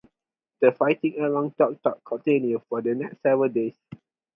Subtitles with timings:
[0.61, 3.77] The fighting around Duc Duc continued for the next several days.